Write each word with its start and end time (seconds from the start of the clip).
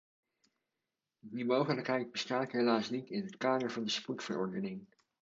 Die 1.21 1.43
mogelijkheid 1.45 2.11
bestaat 2.11 2.51
helaas 2.51 2.89
niet 2.89 3.09
in 3.09 3.21
het 3.25 3.37
kader 3.37 3.71
van 3.71 3.83
de 3.83 3.89
spoedverordening. 3.89 4.87